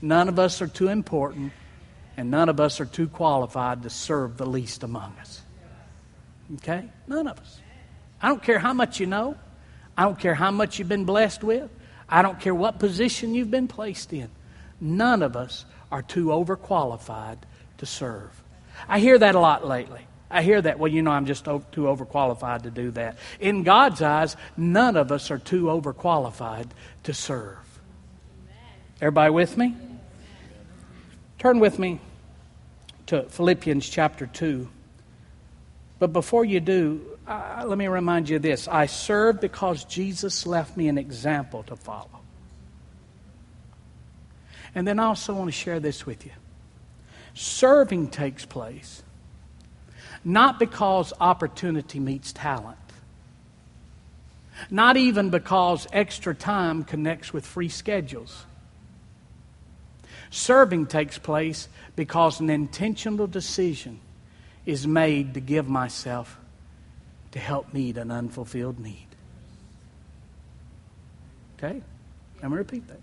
[0.03, 1.53] None of us are too important,
[2.17, 5.43] and none of us are too qualified to serve the least among us.
[6.57, 6.85] Okay?
[7.07, 7.61] None of us.
[8.21, 9.37] I don't care how much you know.
[9.97, 11.71] I don't care how much you've been blessed with.
[12.09, 14.29] I don't care what position you've been placed in.
[14.81, 17.39] None of us are too overqualified
[17.79, 18.31] to serve.
[18.89, 20.07] I hear that a lot lately.
[20.31, 23.17] I hear that, well, you know, I'm just too overqualified to do that.
[23.41, 26.67] In God's eyes, none of us are too overqualified
[27.05, 27.57] to serve.
[29.01, 29.75] Everybody with me?
[31.39, 32.01] Turn with me
[33.07, 34.69] to Philippians chapter 2.
[35.99, 40.77] But before you do, uh, let me remind you this I serve because Jesus left
[40.77, 42.21] me an example to follow.
[44.75, 46.33] And then I also want to share this with you.
[47.35, 49.03] Serving takes place
[50.27, 52.77] not because opportunity meets talent,
[54.71, 58.45] not even because extra time connects with free schedules.
[60.37, 64.01] Serving takes place because an intentional decision
[64.67, 66.39] is made to give myself
[67.33, 69.07] to help meet an unfulfilled need.
[71.57, 71.81] Okay?
[72.43, 73.01] I'm going to repeat that.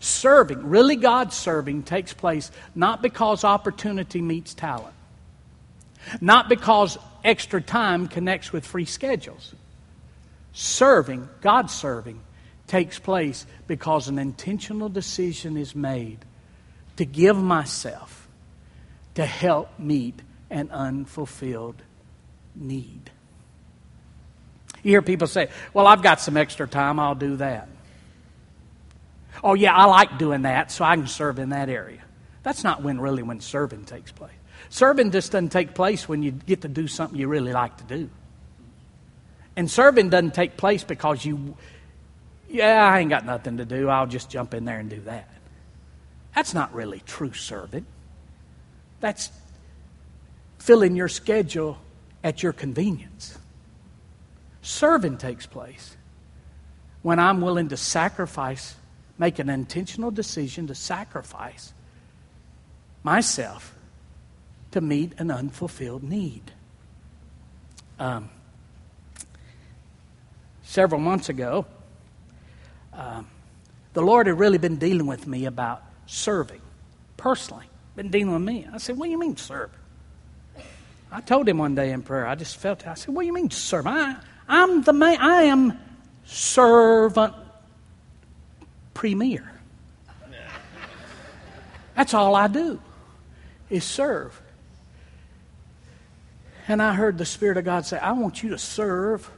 [0.00, 4.96] Serving, really God serving, takes place not because opportunity meets talent,
[6.20, 9.54] not because extra time connects with free schedules.
[10.52, 12.20] Serving, God serving,
[12.66, 16.18] takes place because an intentional decision is made
[16.96, 18.28] to give myself
[19.14, 21.82] to help meet an unfulfilled
[22.54, 23.10] need.
[24.82, 27.68] You hear people say, Well, I've got some extra time, I'll do that.
[29.42, 32.02] Oh, yeah, I like doing that, so I can serve in that area.
[32.42, 34.32] That's not when really when serving takes place.
[34.68, 37.84] Serving just doesn't take place when you get to do something you really like to
[37.84, 38.10] do.
[39.56, 41.56] And serving doesn't take place because you,
[42.48, 45.28] yeah, I ain't got nothing to do, I'll just jump in there and do that.
[46.34, 47.86] That's not really true serving.
[49.00, 49.30] That's
[50.58, 51.78] filling your schedule
[52.22, 53.38] at your convenience.
[54.62, 55.96] Serving takes place
[57.02, 58.76] when I'm willing to sacrifice,
[59.18, 61.74] make an intentional decision to sacrifice
[63.02, 63.74] myself
[64.70, 66.50] to meet an unfulfilled need.
[67.98, 68.30] Um,
[70.62, 71.66] several months ago,
[72.94, 73.28] um,
[73.92, 76.60] the Lord had really been dealing with me about serving
[77.16, 77.66] personally.
[77.96, 78.66] Been dealing with me.
[78.72, 79.70] I said, What do you mean serve?
[81.12, 83.34] I told him one day in prayer, I just felt, I said, What do you
[83.34, 83.86] mean serve?
[83.86, 84.16] I,
[84.48, 85.78] I'm the man, I am
[86.24, 87.34] servant
[88.94, 89.50] premier.
[91.94, 92.80] That's all I do
[93.70, 94.40] is serve.
[96.66, 99.30] And I heard the Spirit of God say, I want you to serve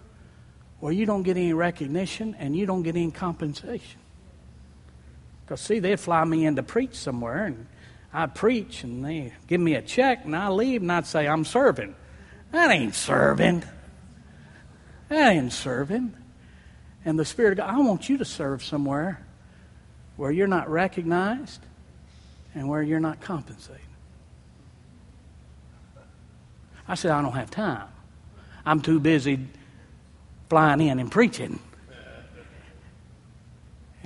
[0.81, 4.01] where you don't get any recognition and you don't get any compensation.
[5.47, 7.69] Because, see, they'd fly me in to preach somewhere, and
[8.13, 11.45] I'd preach, and they give me a check, and I leave, and I'd say, I'm
[11.45, 11.95] serving.
[12.51, 13.63] That ain't serving.
[15.09, 16.17] That ain't serving.
[17.05, 19.25] And the Spirit of God, I want you to serve somewhere
[20.17, 21.61] where you're not recognized
[22.53, 23.81] and where you're not compensated.
[26.89, 27.87] I said, I don't have time.
[28.65, 29.47] I'm too busy
[30.49, 31.61] flying in and preaching.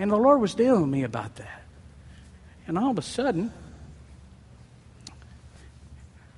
[0.00, 1.62] And the Lord was dealing with me about that.
[2.66, 3.52] And all of a sudden,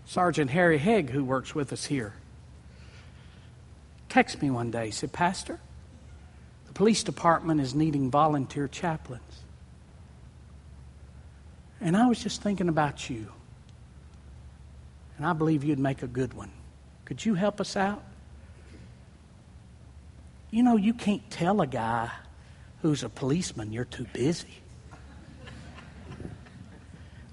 [0.05, 2.13] Sergeant Harry Hegg, who works with us here,
[4.11, 4.87] texted me one day.
[4.87, 5.61] He said, Pastor,
[6.67, 9.23] the police department is needing volunteer chaplains.
[11.81, 13.31] And I was just thinking about you.
[15.19, 16.51] And I believe you'd make a good one.
[17.05, 18.03] Could you help us out?
[20.51, 22.11] You know, you can't tell a guy
[22.83, 24.63] who's a policeman, you're too busy.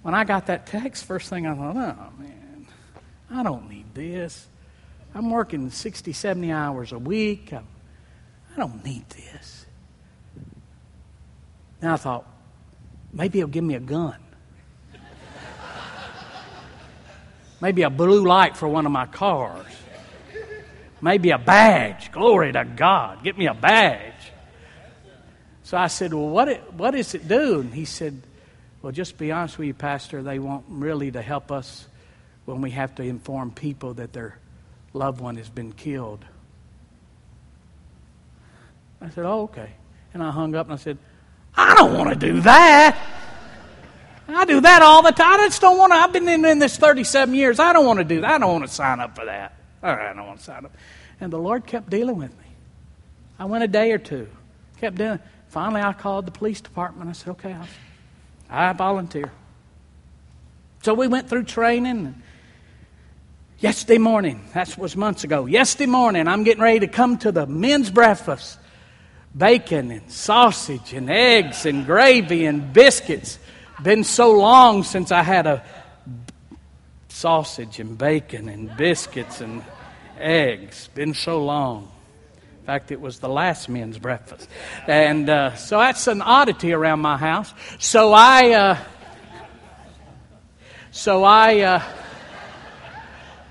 [0.01, 2.67] When I got that text, first thing I thought, oh man,
[3.29, 4.47] I don't need this.
[5.13, 7.51] I'm working 60, 70 hours a week.
[7.51, 7.67] I'm,
[8.53, 9.65] I don't need this.
[11.81, 12.25] Now I thought,
[13.11, 14.15] maybe he'll give me a gun.
[17.61, 19.65] Maybe a blue light for one of my cars.
[21.01, 22.11] Maybe a badge.
[22.11, 23.23] Glory to God.
[23.23, 24.13] Get me a badge.
[25.69, 27.59] So I said, Well, what, it, what does it do?
[27.59, 28.19] And he said,
[28.81, 31.87] Well, just be honest with you, Pastor, they want really to help us
[32.45, 34.39] when we have to inform people that their
[34.93, 36.25] loved one has been killed.
[38.99, 39.69] I said, Oh, okay.
[40.11, 40.97] And I hung up and I said,
[41.55, 42.97] I don't want to do that.
[44.27, 45.39] I do that all the time.
[45.39, 45.97] I just don't want to.
[45.97, 47.59] I've been in, in this 37 years.
[47.59, 48.31] I don't want to do that.
[48.31, 49.53] I don't want to sign up for that.
[49.83, 50.75] All right, I don't want to sign up.
[51.21, 52.45] And the Lord kept dealing with me.
[53.37, 54.27] I went a day or two.
[54.79, 55.19] Kept doing
[55.49, 57.09] Finally, I called the police department.
[57.09, 57.67] I said, okay, I'll,
[58.49, 59.31] I volunteer.
[60.83, 62.21] So we went through training.
[63.57, 65.47] Yesterday morning, that was months ago.
[65.47, 68.59] Yesterday morning, I'm getting ready to come to the men's breakfast
[69.35, 73.39] bacon and sausage and eggs and gravy and biscuits.
[73.81, 75.63] Been so long since I had a
[77.09, 79.63] sausage and bacon and biscuits and
[80.17, 80.89] eggs.
[80.93, 81.91] Been so long.
[82.69, 84.47] Fact, it was the last men's breakfast.
[84.85, 87.51] And uh, so that's an oddity around my house.
[87.79, 88.51] So I.
[88.51, 88.77] Uh,
[90.91, 91.61] so I.
[91.61, 91.81] Uh,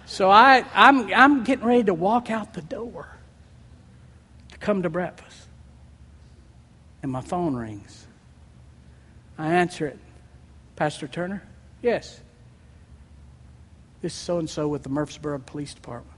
[0.07, 3.09] so I, I'm, I'm getting ready to walk out the door
[4.53, 5.49] to come to breakfast.
[7.03, 8.07] And my phone rings.
[9.37, 9.99] I answer it.
[10.77, 11.43] Pastor Turner?
[11.83, 12.21] Yes.
[14.01, 16.18] This is so and so with the Murfreesboro Police Department.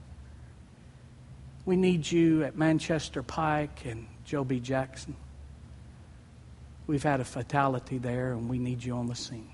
[1.65, 4.59] We need you at Manchester Pike and Joe B.
[4.59, 5.15] Jackson.
[6.87, 9.51] We've had a fatality there and we need you on the scene.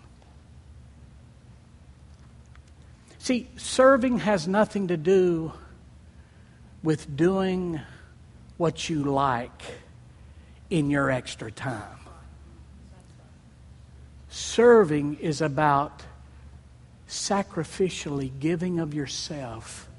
[3.20, 5.51] See, serving has nothing to do
[6.82, 7.82] with doing
[8.55, 9.62] what you like
[10.70, 11.99] in your extra time.
[14.30, 16.03] Serving is about
[17.08, 19.89] sacrificially giving of yourself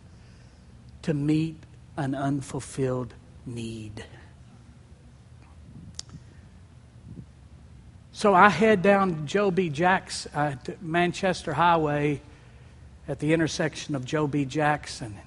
[1.02, 1.56] to meet
[1.98, 3.12] an unfulfilled
[3.44, 4.04] need.
[8.12, 9.68] So I head down Joe B.
[9.68, 12.20] Jack's uh, Manchester Highway
[13.08, 14.44] at the intersection of Joe B.
[14.44, 15.18] Jackson.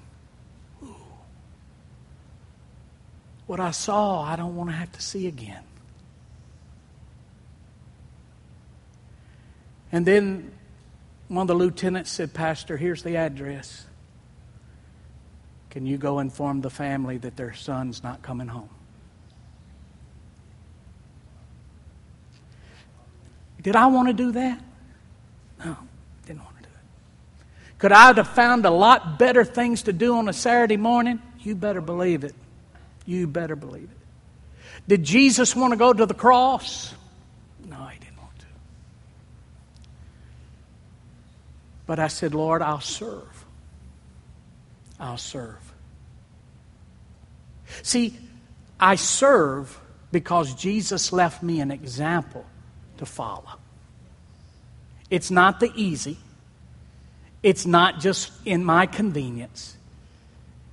[3.46, 5.64] What I saw, I don't want to have to see again.
[9.90, 10.52] And then
[11.28, 13.84] one of the lieutenants said, Pastor, here's the address.
[15.72, 18.68] Can you go inform the family that their son's not coming home?
[23.62, 24.60] Did I want to do that?
[25.64, 25.78] No.
[26.26, 27.78] Didn't want to do it.
[27.78, 31.22] Could I have found a lot better things to do on a Saturday morning?
[31.38, 32.34] You better believe it.
[33.06, 34.78] You better believe it.
[34.86, 36.92] Did Jesus want to go to the cross?
[37.64, 38.46] No, he didn't want to.
[41.86, 43.46] But I said, Lord, I'll serve.
[45.00, 45.61] I'll serve.
[47.82, 48.18] See,
[48.78, 49.78] I serve
[50.10, 52.44] because Jesus left me an example
[52.98, 53.58] to follow.
[55.10, 56.18] It's not the easy.
[57.42, 59.76] It's not just in my convenience,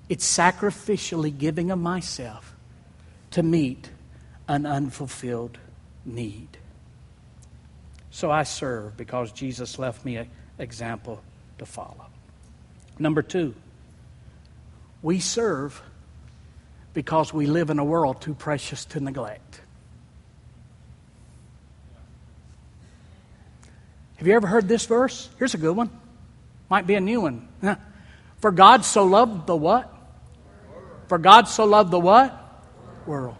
[0.07, 2.55] it's sacrificially giving of myself
[3.31, 3.89] to meet
[4.47, 5.57] an unfulfilled
[6.05, 6.57] need.
[8.11, 11.23] So I serve because Jesus left me an example
[11.57, 12.07] to follow.
[12.97, 13.55] Number two,
[15.01, 15.81] we serve
[16.93, 19.61] because we live in a world too precious to neglect.
[24.17, 25.29] Have you ever heard this verse?
[25.37, 25.89] Here's a good one.
[26.69, 27.47] Might be a new one.
[28.39, 29.93] For God so loved the what?
[31.07, 32.35] For God so loved the what?
[33.05, 33.37] World.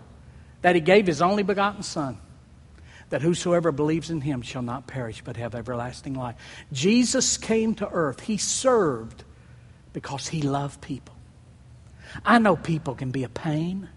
[0.61, 2.17] That he gave his only begotten Son,
[3.09, 6.35] that whosoever believes in him shall not perish but have everlasting life.
[6.71, 8.21] Jesus came to earth.
[8.21, 9.23] He served
[9.91, 11.15] because he loved people.
[12.25, 13.89] I know people can be a pain.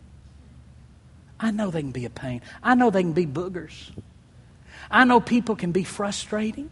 [1.40, 2.40] I know they can be a pain.
[2.62, 3.90] I know they can be boogers.
[4.90, 6.70] I know people can be frustrating.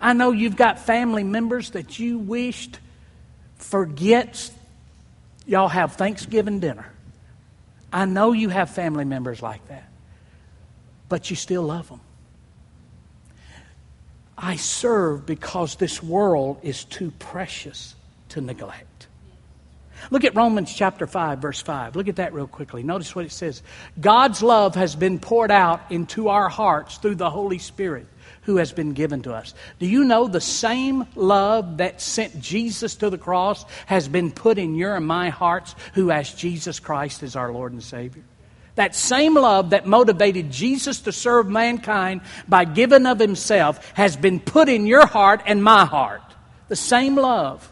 [0.00, 2.78] I know you've got family members that you wished
[3.56, 4.50] forgets
[5.46, 6.86] y'all have Thanksgiving dinner.
[7.92, 9.88] I know you have family members like that,
[11.08, 12.00] but you still love them.
[14.36, 17.94] I serve because this world is too precious
[18.30, 18.86] to neglect.
[20.10, 21.96] Look at Romans chapter 5, verse 5.
[21.96, 22.82] Look at that real quickly.
[22.82, 23.62] Notice what it says
[24.00, 28.06] God's love has been poured out into our hearts through the Holy Spirit
[28.42, 29.54] who has been given to us.
[29.78, 34.58] Do you know the same love that sent Jesus to the cross has been put
[34.58, 38.24] in your and my hearts who has Jesus Christ as our Lord and Savior?
[38.74, 44.40] That same love that motivated Jesus to serve mankind by giving of himself has been
[44.40, 46.22] put in your heart and my heart.
[46.68, 47.70] The same love.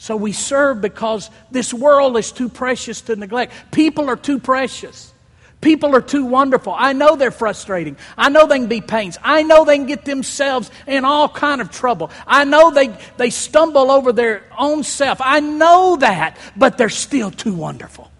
[0.00, 3.52] So we serve because this world is too precious to neglect.
[3.70, 5.12] People are too precious.
[5.60, 6.74] People are too wonderful.
[6.74, 7.98] I know they're frustrating.
[8.16, 9.18] I know they can be pains.
[9.22, 12.10] I know they can get themselves in all kind of trouble.
[12.26, 15.20] I know they, they stumble over their own self.
[15.20, 18.10] I know that, but they're still too wonderful.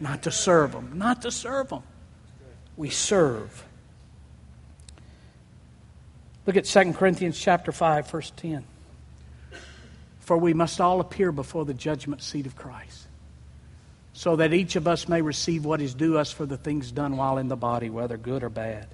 [0.00, 0.98] Not to serve them.
[0.98, 1.84] Not to serve them.
[2.76, 3.64] We serve.
[6.44, 8.66] Look at 2 Corinthians chapter 5, verse 10.
[10.28, 13.06] For we must all appear before the judgment seat of Christ
[14.12, 17.16] so that each of us may receive what is due us for the things done
[17.16, 18.88] while in the body, whether good or bad.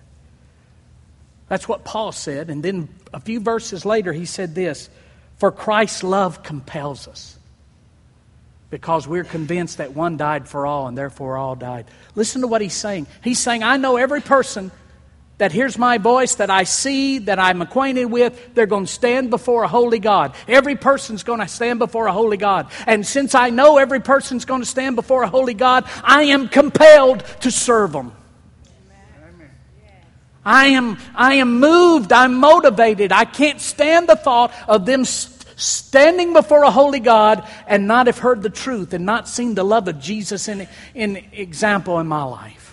[1.48, 2.50] That's what Paul said.
[2.50, 4.88] And then a few verses later, he said this
[5.38, 7.36] For Christ's love compels us,
[8.70, 11.86] because we're convinced that one died for all and therefore all died.
[12.14, 13.08] Listen to what he's saying.
[13.24, 14.70] He's saying, I know every person
[15.38, 19.30] that hears my voice, that I see, that I'm acquainted with, they're going to stand
[19.30, 20.34] before a holy God.
[20.46, 22.70] Every person's going to stand before a holy God.
[22.86, 26.48] And since I know every person's going to stand before a holy God, I am
[26.48, 28.12] compelled to serve them.
[30.44, 33.12] I am, I am moved, I'm motivated.
[33.12, 38.18] I can't stand the thought of them standing before a holy God and not have
[38.18, 42.24] heard the truth and not seen the love of Jesus in, in example in my
[42.24, 42.63] life.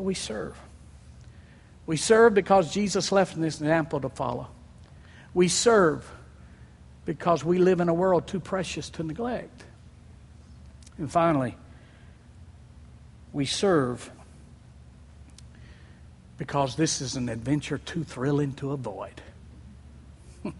[0.00, 0.58] So we serve.
[1.84, 4.48] We serve because Jesus left an example to follow.
[5.34, 6.10] We serve
[7.04, 9.62] because we live in a world too precious to neglect.
[10.96, 11.54] And finally,
[13.34, 14.10] we serve
[16.38, 19.20] because this is an adventure too thrilling to avoid.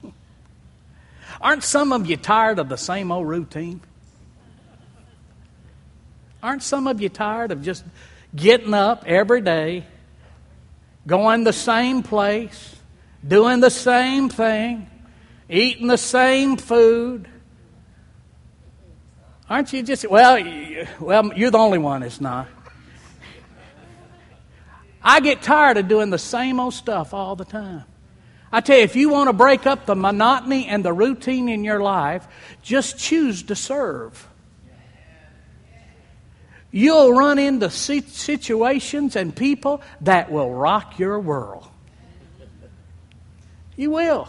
[1.40, 3.80] Aren't some of you tired of the same old routine?
[6.42, 7.84] Aren't some of you tired of just
[8.34, 9.84] getting up every day,
[11.06, 12.76] going the same place,
[13.26, 14.88] doing the same thing,
[15.48, 17.28] eating the same food.
[19.48, 20.38] Aren't you just, well,
[21.00, 22.46] well, you're the only one that's not.
[25.02, 27.84] I get tired of doing the same old stuff all the time.
[28.52, 31.64] I tell you, if you want to break up the monotony and the routine in
[31.64, 32.26] your life,
[32.62, 34.28] just choose to serve.
[36.72, 41.66] You'll run into situations and people that will rock your world.
[43.76, 44.28] You will.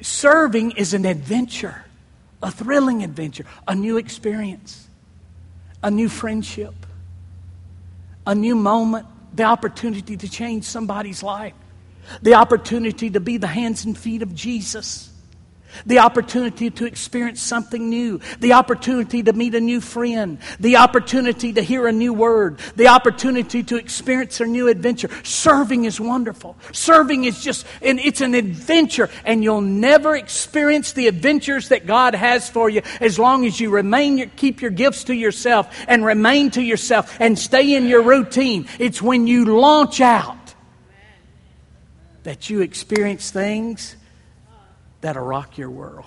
[0.00, 1.84] Serving is an adventure,
[2.42, 4.88] a thrilling adventure, a new experience,
[5.82, 6.74] a new friendship,
[8.26, 11.54] a new moment, the opportunity to change somebody's life,
[12.20, 15.12] the opportunity to be the hands and feet of Jesus
[15.84, 21.52] the opportunity to experience something new, the opportunity to meet a new friend, the opportunity
[21.52, 25.10] to hear a new word, the opportunity to experience a new adventure.
[25.22, 26.56] Serving is wonderful.
[26.72, 32.14] Serving is just, and it's an adventure, and you'll never experience the adventures that God
[32.14, 36.50] has for you as long as you remain, keep your gifts to yourself and remain
[36.52, 38.68] to yourself and stay in your routine.
[38.78, 40.54] It's when you launch out
[42.22, 43.96] that you experience things
[45.00, 46.04] that'll rock your world.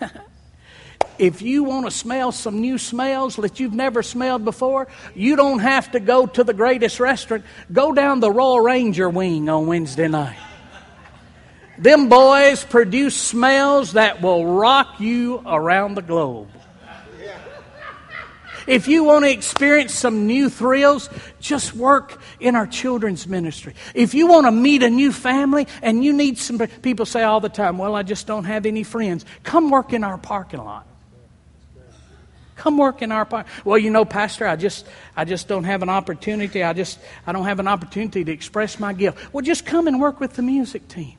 [1.18, 5.60] if you want to smell some new smells that you've never smelled before, you don't
[5.60, 7.44] have to go to the greatest restaurant.
[7.72, 10.38] Go down the Royal Ranger wing on Wednesday night.
[11.78, 16.50] Them boys produce smells that will rock you around the globe.
[18.68, 21.08] If you want to experience some new thrills,
[21.40, 23.74] just work in our children's ministry.
[23.94, 27.40] If you want to meet a new family and you need some people say all
[27.40, 30.86] the time, Well, I just don't have any friends, come work in our parking lot.
[32.56, 33.46] Come work in our park.
[33.64, 34.84] Well, you know, Pastor, I just
[35.16, 36.62] I just don't have an opportunity.
[36.62, 39.32] I just I don't have an opportunity to express my gift.
[39.32, 41.16] Well, just come and work with the music team.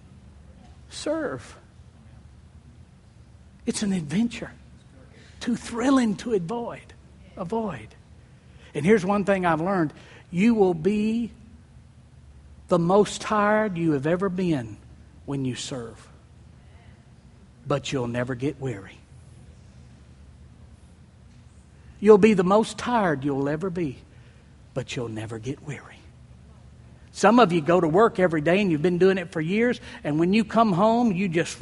[0.90, 1.56] Serve.
[3.66, 4.52] It's an adventure.
[5.40, 6.89] Too thrilling to avoid
[7.40, 7.88] avoid.
[8.74, 9.94] And here's one thing I've learned
[10.32, 11.32] you will be
[12.68, 14.78] the most tired you have ever been
[15.26, 16.08] when you serve,
[17.68, 18.98] but you'll never get weary.
[22.00, 23.98] You'll be the most tired you'll ever be,
[24.74, 26.00] but you'll never get weary.
[27.12, 29.82] Some of you go to work every day and you've been doing it for years,
[30.04, 31.58] and when you come home, you just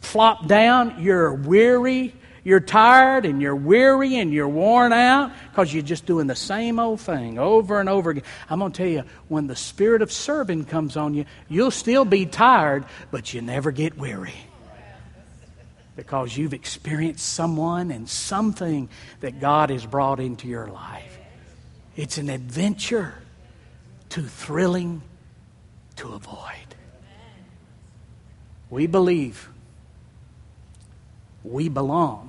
[0.00, 2.14] flop down, you're weary,
[2.48, 6.78] you're tired and you're weary and you're worn out because you're just doing the same
[6.78, 8.24] old thing over and over again.
[8.48, 12.06] I'm going to tell you, when the spirit of serving comes on you, you'll still
[12.06, 14.32] be tired, but you never get weary
[15.94, 18.88] because you've experienced someone and something
[19.20, 21.18] that God has brought into your life.
[21.96, 23.12] It's an adventure
[24.08, 25.02] too thrilling
[25.96, 26.74] to avoid.
[28.70, 29.50] We believe
[31.44, 32.27] we belong.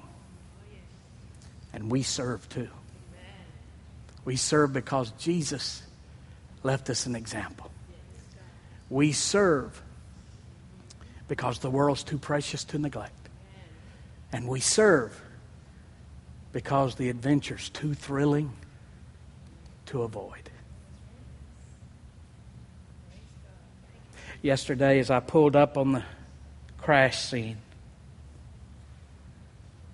[1.73, 2.69] And we serve too.
[4.25, 5.83] We serve because Jesus
[6.63, 7.71] left us an example.
[8.89, 9.81] We serve
[11.27, 13.29] because the world's too precious to neglect.
[14.31, 15.19] And we serve
[16.51, 18.51] because the adventure's too thrilling
[19.87, 20.49] to avoid.
[24.41, 26.03] Yesterday, as I pulled up on the
[26.77, 27.57] crash scene,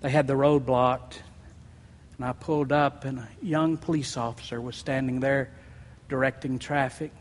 [0.00, 1.22] they had the road blocked.
[2.16, 5.50] And I pulled up, and a young police officer was standing there
[6.08, 7.12] directing traffic.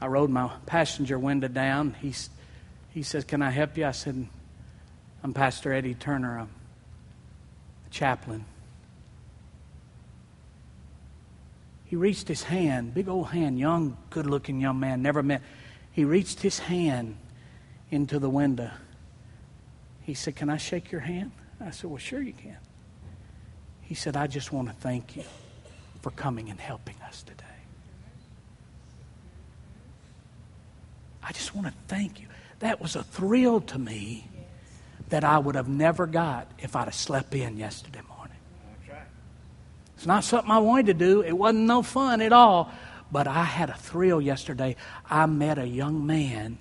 [0.00, 1.94] I rolled my passenger window down.
[2.00, 2.12] He,
[2.90, 3.86] he says, Can I help you?
[3.86, 4.28] I said,
[5.22, 6.38] I'm Pastor Eddie Turner.
[6.38, 6.50] I'm
[7.86, 8.44] a chaplain.
[11.84, 15.40] He reached his hand, big old hand, young, good looking young man, never met.
[15.90, 17.16] He reached his hand
[17.90, 18.70] into the window.
[20.02, 21.32] He said, Can I shake your hand?
[21.60, 22.58] I said, Well, sure you can.
[23.88, 25.24] He said, I just want to thank you
[26.02, 27.44] for coming and helping us today.
[31.22, 32.26] I just want to thank you.
[32.58, 34.28] That was a thrill to me
[35.08, 38.36] that I would have never got if I'd have slept in yesterday morning.
[39.96, 41.22] It's not something I wanted to do.
[41.22, 42.70] It wasn't no fun at all.
[43.10, 44.76] But I had a thrill yesterday.
[45.08, 46.58] I met a young man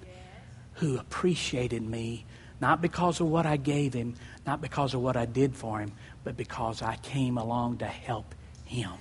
[0.76, 2.26] who appreciated me,
[2.62, 4.16] not because of what I gave him,
[4.46, 5.92] not because of what I did for him,
[6.28, 8.92] but because I came along to help him.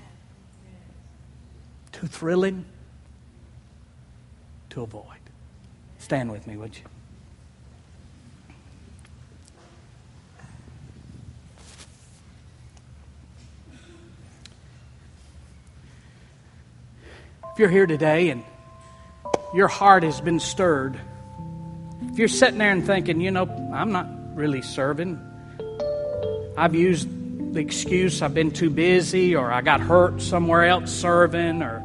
[1.90, 2.64] Too thrilling
[4.70, 5.18] to avoid.
[5.98, 6.84] Stand with me, would you?
[17.50, 18.44] If you're here today and
[19.52, 20.96] your heart has been stirred,
[22.02, 24.06] if you're sitting there and thinking, you know, I'm not
[24.36, 25.20] really serving,
[26.56, 27.08] I've used
[27.56, 31.82] the excuse I've been too busy or I got hurt somewhere else serving or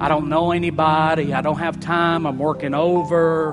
[0.00, 3.52] I don't know anybody, I don't have time, I'm working over.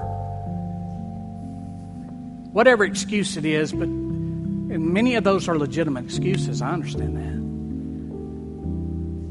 [2.51, 6.61] Whatever excuse it is, but many of those are legitimate excuses.
[6.61, 7.39] I understand that.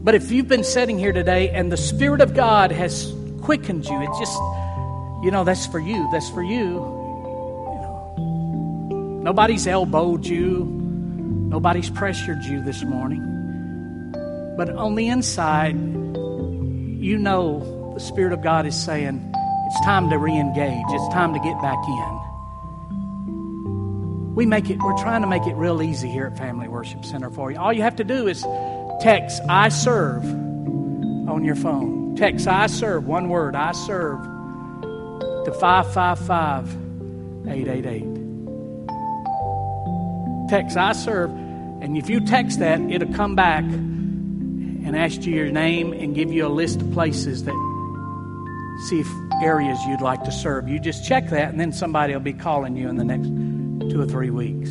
[0.04, 3.12] But if you've been sitting here today and the Spirit of God has
[3.42, 4.38] quickened you, it just,
[5.22, 6.08] you know, that's for you.
[6.10, 6.94] That's for you.
[9.22, 10.87] Nobody's elbowed you,
[11.48, 13.22] nobody's pressured you this morning.
[14.56, 19.32] But on the inside, you know the Spirit of God is saying,
[19.66, 22.18] it's time to re engage, it's time to get back in.
[24.34, 27.28] We make it, we're trying to make it real easy here at Family Worship Center
[27.30, 27.58] for you.
[27.58, 28.44] All you have to do is
[29.00, 32.16] Text I serve on your phone.
[32.16, 34.20] Text I serve, one word, I serve,
[35.44, 36.76] to 555
[37.46, 38.17] 888.
[40.48, 45.50] Text I serve, and if you text that, it'll come back and ask you your
[45.50, 47.52] name and give you a list of places that
[48.88, 49.08] see if
[49.42, 50.68] areas you'd like to serve.
[50.68, 53.28] You just check that, and then somebody will be calling you in the next
[53.90, 54.70] two or three weeks.